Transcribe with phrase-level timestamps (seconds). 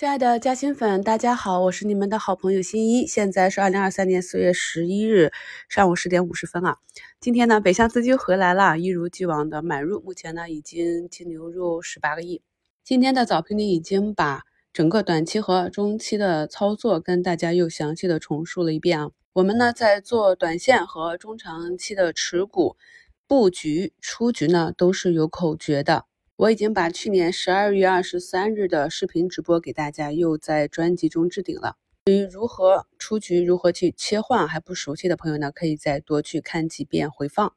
[0.00, 3.06] 亲爱的嘉兴粉，大家好，我是你们的好朋友新一。
[3.06, 5.30] 现在是二零二三年四月十一日
[5.68, 6.78] 上午十点五十分啊。
[7.20, 12.40] 今天呢，北向资金回来了，一如既往的买入，目前呢已经净流入十八个亿。
[12.82, 19.10] 今天的早评里已经把整个短期和中期的操作跟大家又详细的重述了一遍啊。
[19.34, 22.78] 我们呢在做短线和中长期的持股
[23.26, 26.06] 布局、出局呢，都是有口诀的。
[26.40, 31.76] 我已经把去年十二月二十三日的视频直播给大家又在专辑中置顶了。
[32.02, 37.54] 对于如何出局、如何去切换还不熟悉的朋友呢，可以再多去看几遍回放。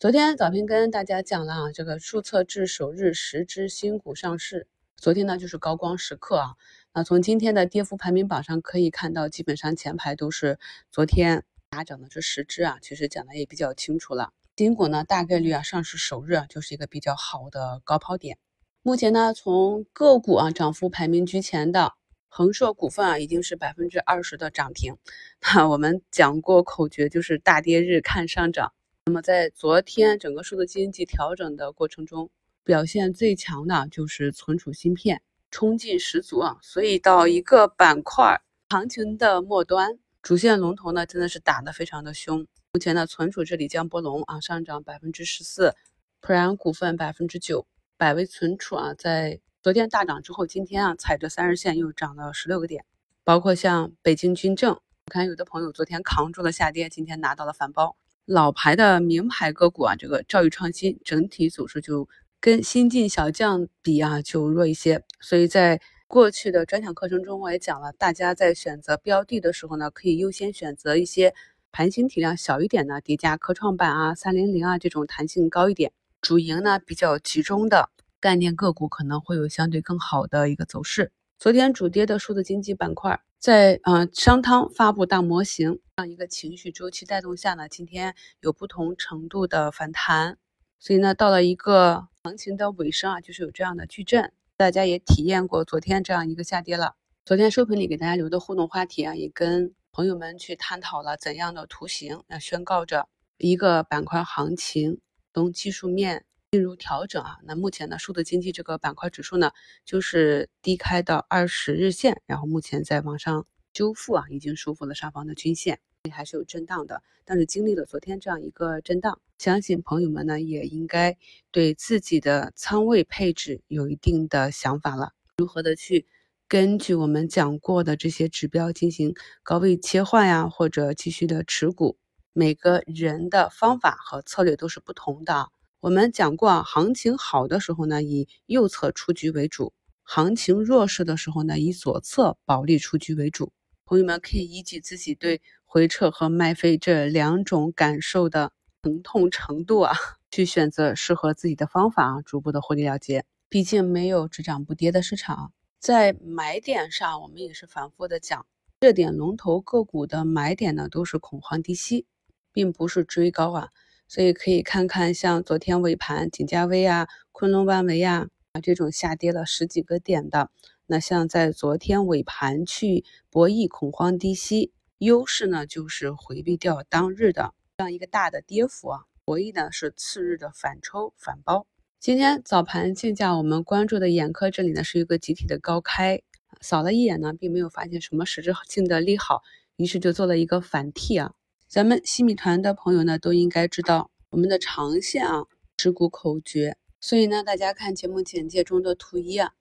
[0.00, 4.66] 昨天早评跟大家讲了啊，这个注册制首日十只新股上市，
[4.96, 6.54] 昨天呢就是高光时刻啊。
[6.92, 10.58] 那从今天的跌幅排名榜上可以看到，基本上前排都是
[10.90, 14.32] 昨天打涨的这十只啊，其实讲的也比较清楚了。
[14.56, 18.38] 新股呢，大概率啊上市首日啊就是一个比较好的高抛点。
[18.82, 21.92] 目前呢，从个股啊涨幅排名居前的
[22.28, 24.94] 恒硕股份啊，已经是百分之二十的涨停。
[25.40, 28.72] 那，我们讲过口诀，就是大跌日看上涨。
[29.06, 32.30] 那么在昨天整个数字经济调整的过程中，
[32.62, 36.58] 表现最强的就是存储芯片，冲劲十足啊。
[36.62, 42.46] 所以到一个板块行情的末端，主线龙头呢真的是打得非常的凶。
[42.74, 45.76] 目前呢，存储这里江波龙啊上涨百分之十四，
[46.20, 52.84] 普然股份百分之九，百威存储啊在昨天大涨之后，今天啊踩着三日线又涨了十六个点，
[53.22, 57.96] 包括像北京军政，我看有的朋友昨天扛住了下跌，今天拿到了反包。
[58.24, 62.08] 老牌的名牌个股啊，这个兆易创新整体走势就
[62.40, 71.32] 跟新进小将比啊就弱一些，所以在过去的专享课程中我也讲了，大家在选择标的的时候呢，可以优先选择一些。
[71.74, 81.10] 盘形体量小一点呢，叠加科创板啊、三零零啊这种弹性高一点、主营呢比较集中的概念个股，可能会有相对更好的一个走势。
[81.36, 90.38] 昨天主跌的数字经济板块，在呃商汤发布大模型这样一个情绪周期带动下呢，今天有不同程度的反弹，
[90.78, 96.94] 所以呢到了一个行情的尾声啊，就是有这样的矩阵，大家也体验过昨天这样一个下跌了。
[97.24, 99.74] 昨天收评里给大家留的互动话题啊，也跟。
[99.94, 104.98] 朋友们去探讨了怎样的图形，那宣告着一个板块行情
[105.32, 107.38] 从技术面进入调整啊。
[107.44, 109.52] 那目前呢，数字经济这个板块指数呢，
[109.84, 115.78] 就是低开到二十日线，然后目前在往上修复啊，已经收复了上方的均线，
[116.10, 117.00] 还是有震荡的。
[117.24, 121.16] 但是经历了昨天这样一个震荡，相信朋友们呢也应该
[121.52, 126.08] 对自己的仓位配置有一定的想法了，如何的去。
[126.54, 131.96] 根据我们讲过的这些指标进行高位切换呀，或者继续的持股，
[132.32, 135.48] 每个人的方法和策略都是不同的。
[135.80, 139.72] 我们讲过，行情好的时候呢，以右侧出局为主；
[140.04, 143.52] 行情弱势的时候呢，以左侧保利出局为主。
[143.84, 149.96] 朋友们可以依据自己对回撤和卖飞这两种感受的疼痛程度啊，
[150.30, 153.24] 去选择适合自己的方法啊，逐步的获利了结。
[153.48, 155.52] 毕竟没有只涨不跌的市场。
[155.84, 158.46] 在买点上，我们也是反复的讲，
[158.80, 162.06] 热点龙头个股的买点呢，都是恐慌低吸，
[162.54, 163.68] 并不是追高啊。
[164.08, 170.50] 所以可以看看像昨天尾盘景嘉微啊、昆仑万维呀啊这种下跌了十几个点的，
[170.86, 181.66] 那像在昨天尾盘去博弈恐慌低吸，优势呢就是回避掉当日的这样一个大的跌幅啊，博弈呢是次日的反抽反包。
[182.04, 186.20] 今天早盘竞价，我们关注的眼科这里呢是一个集体的高开，
[186.60, 189.40] 扫了一眼呢，并没有发现什么实质性的利好，
[189.76, 191.32] 于是就做了一个反替啊。
[191.66, 195.46] 咱们新米团的朋友呢都应该知道我们的长线啊
[195.78, 199.52] 持股口诀，所以呢大家看节目简介中的图一啊，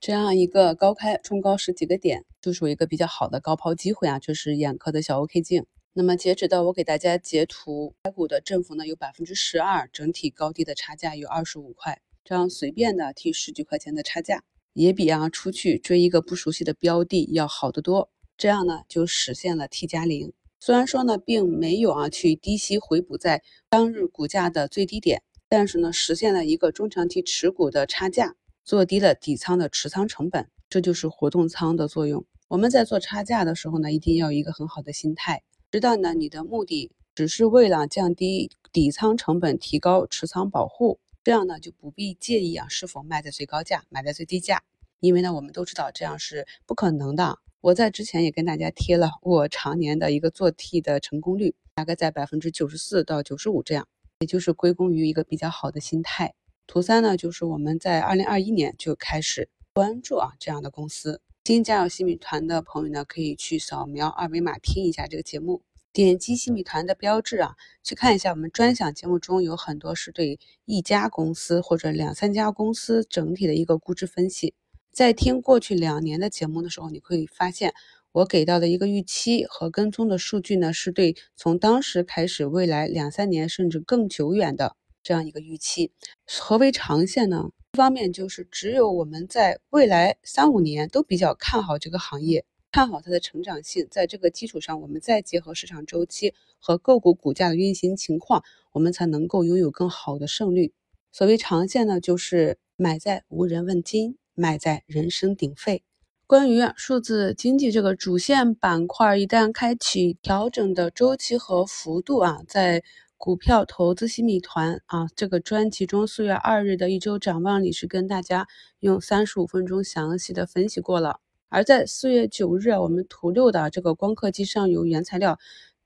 [0.00, 5.66] 这样一个高开冲高十几个点，就属于一个比较好的高抛机会啊，就是眼科的小 OK 镜。
[5.94, 14.42] 那么截止到我给大家截图，该股的振幅呢有百分之十二，整体高低的差价有二十五块，这样随便的提十几块钱的差价，
[14.72, 18.10] 也比啊出去追一个不熟悉的标的要好得多。
[18.38, 20.32] 这样呢就实现了 T 加零。
[20.60, 28.34] 虽然说呢并没有啊去低吸回补在当日股价的最低点，但是呢实现了一个中长期持股的差价，
[28.64, 32.24] 做低了底仓的持仓成本，这就是活动仓的作用。
[32.48, 35.42] 我们在做差价的时候呢，一定要有一个很好的心态。
[35.72, 44.62] 知道呢，你的目的只是为了降低底仓成本，提高持仓保护，这样呢就不必介意啊是否卖在最高价，买在最低价，
[45.00, 47.38] 因为呢我们都知道这样是不可能的。
[47.62, 53.88] 我在之前也跟大家贴了我常年的一个做 T 的成功率，大概在百分之九十四到九十五这样，
[54.20, 56.34] 也就是归功于一个比较好的心态。
[56.66, 65.60] 图三呢就是我们在二零二一年就开始关注啊这样的公司，新加入新米团的朋友呢，可以去扫描二维码听一下这个节目，
[65.92, 74.54] 点击新米团的标志啊，去看一下我们专享节目中有很多是对一家公司或者两三家公司整体的一个估值分析。
[74.92, 77.74] 在听过去两年的节目的时候，你可以发现
[78.12, 85.90] 我给到的一个预期和跟踪的数据呢，是对从当时开始未来两三年甚至更久远的这样一个预期。
[86.24, 87.50] 何为长线呢？
[87.74, 100.74] 一方面就是只有我们在未来三五年都比较看好这个行业，看好它的成长性，在这个基础上，我们再结合市场周期和个股股价的运行情况，我们才能够拥有更好的胜率。
[101.12, 105.82] 所谓长线呢，就是买在无人问津，卖在人声鼎沸。
[106.26, 112.82] 关于数字经济这个主线板块，一旦开启调整的周期和幅度啊，在。
[113.24, 118.48] 股票投资新米团啊，这个专辑中四月二日的一周展望里是跟大家
[118.80, 121.20] 用三十五分钟详细的分析过了。
[121.48, 125.38] 而在四月九日，我们图六的这个光刻机上游原材料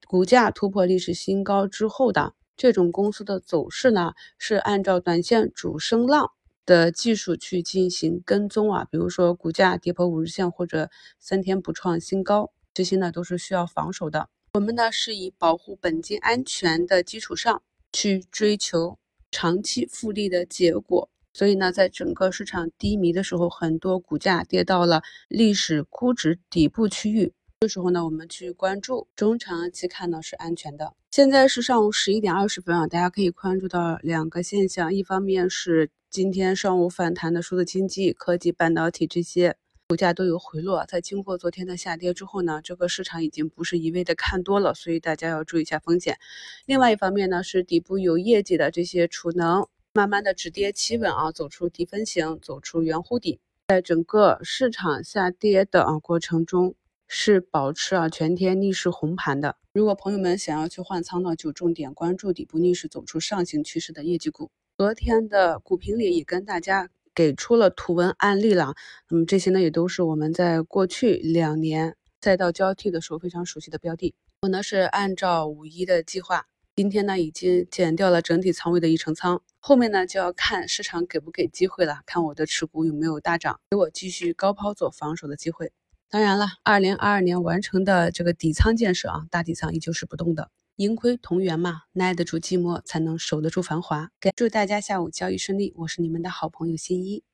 [0.06, 6.30] 股价突破历史新高之后的这种公司的走势呢，是按照短线主升浪
[6.64, 10.88] 的技术去进行跟踪啊，比如说股价跌破五日线或者
[11.20, 14.30] 三天不创新高，这些呢都是需要防守的。
[14.56, 17.62] 我们呢是以保护本金安全的基础上
[17.92, 18.98] 去追求
[19.30, 30.94] 长期复利的结果，所以呢，在整个市场低迷的时候，很多股价跌到了历史估值底部区域，这时候呢，我们去关注中长期看呢是安全的。
[31.10, 39.58] 现在是上午十一点二十分啊，大家可以关注到两个现象，一方面是今天上午反弹的数字经济、科技、半导体这些。
[39.88, 46.18] 股价都有回落，在经过昨天的下跌之后呢，这个市场已经不是一味的看多了，所以大家要注意一下风险。
[46.66, 53.38] 另外一方面呢，是底部有业绩的这些储能，慢慢的止跌企稳啊，走出低分型，走出圆弧底，
[53.68, 56.74] 在整个市场下跌的啊过程中，
[57.06, 59.56] 是保持啊全天逆势红盘的。
[59.72, 64.50] 如果朋友们想要去换仓呢，就重点关注底部逆势走出上行趋势的业绩股。
[64.76, 66.90] 昨天的股评里也跟大家。
[67.16, 68.74] 给出了图文案例了，
[69.08, 74.14] 那么这些呢也都是我们在过去两年赛道交替的时候非常熟悉的标的。
[74.42, 76.44] 我呢是按照五一的计划，
[76.76, 85.72] 今天呢已经减掉了整体仓位的一成仓，后面呢就要看市场给不给机会了，看我的持股有没有大涨，给我继续高抛做防守的机会。
[86.10, 90.50] 当然了，二零二二年完成的这个底仓建设啊，大底仓依旧是不动的。
[90.76, 94.10] 盈亏同源嘛，耐得住寂寞，才能守得住繁华。
[94.36, 97.24] 祝大家下午交易顺利，我是你们的好朋友新一。